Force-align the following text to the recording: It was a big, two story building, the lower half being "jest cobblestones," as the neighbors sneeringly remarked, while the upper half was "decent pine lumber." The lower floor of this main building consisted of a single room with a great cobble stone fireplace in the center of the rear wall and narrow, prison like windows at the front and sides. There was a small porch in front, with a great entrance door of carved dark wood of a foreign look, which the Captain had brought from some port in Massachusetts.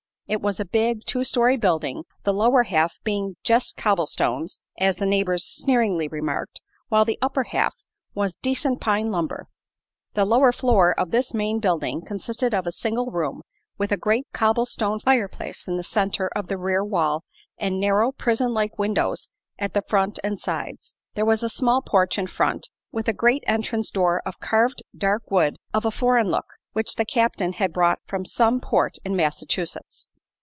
It 0.27 0.41
was 0.41 0.61
a 0.61 0.65
big, 0.65 1.01
two 1.05 1.25
story 1.25 1.57
building, 1.57 2.05
the 2.23 2.33
lower 2.33 2.63
half 2.63 2.99
being 3.03 3.35
"jest 3.43 3.75
cobblestones," 3.75 4.61
as 4.79 4.95
the 4.95 5.05
neighbors 5.05 5.43
sneeringly 5.45 6.07
remarked, 6.07 6.61
while 6.87 7.03
the 7.03 7.19
upper 7.21 7.43
half 7.43 7.75
was 8.15 8.37
"decent 8.41 8.79
pine 8.79 9.11
lumber." 9.11 9.47
The 10.13 10.23
lower 10.23 10.53
floor 10.53 10.97
of 10.97 11.11
this 11.11 11.33
main 11.33 11.59
building 11.59 12.01
consisted 12.05 12.53
of 12.53 12.65
a 12.65 12.71
single 12.71 13.07
room 13.07 13.41
with 13.77 13.91
a 13.91 13.97
great 13.97 14.25
cobble 14.33 14.65
stone 14.65 15.01
fireplace 15.01 15.67
in 15.67 15.75
the 15.75 15.83
center 15.83 16.29
of 16.33 16.47
the 16.47 16.57
rear 16.57 16.81
wall 16.81 17.25
and 17.57 17.77
narrow, 17.77 18.13
prison 18.13 18.53
like 18.53 18.79
windows 18.79 19.29
at 19.59 19.73
the 19.73 19.83
front 19.89 20.17
and 20.23 20.39
sides. 20.39 20.95
There 21.13 21.25
was 21.25 21.43
a 21.43 21.49
small 21.49 21.81
porch 21.81 22.17
in 22.17 22.27
front, 22.27 22.69
with 22.89 23.09
a 23.09 23.13
great 23.13 23.43
entrance 23.47 23.91
door 23.91 24.21
of 24.25 24.39
carved 24.39 24.81
dark 24.97 25.29
wood 25.29 25.57
of 25.73 25.83
a 25.83 25.91
foreign 25.91 26.29
look, 26.29 26.47
which 26.71 26.95
the 26.95 27.03
Captain 27.03 27.51
had 27.51 27.73
brought 27.73 27.99
from 28.07 28.23
some 28.23 28.61
port 28.61 28.95
in 29.03 29.13
Massachusetts. 29.17 30.07